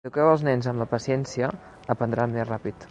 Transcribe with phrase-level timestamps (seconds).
[0.01, 1.49] Si eduqueu els nens amb la paciència,
[1.97, 2.79] aprendran més ràpid.